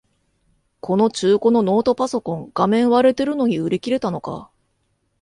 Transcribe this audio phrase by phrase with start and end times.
[0.79, 4.49] この中古のノートパソコン、画面割れてるのに売り切れたのか